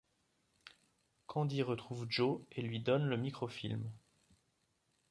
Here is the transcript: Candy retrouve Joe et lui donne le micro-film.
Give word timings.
Candy 1.27 1.61
retrouve 1.61 2.07
Joe 2.09 2.41
et 2.53 2.63
lui 2.63 2.79
donne 2.79 3.05
le 3.07 3.17
micro-film. 3.17 3.87